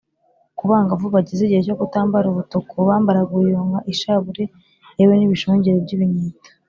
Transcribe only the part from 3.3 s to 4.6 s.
uruyonga, ishabure